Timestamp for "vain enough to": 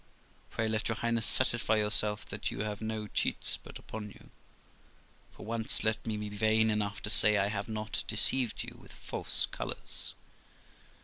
6.29-7.09